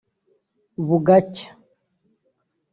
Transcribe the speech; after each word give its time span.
‘‘Bugacya’’ 0.87 1.49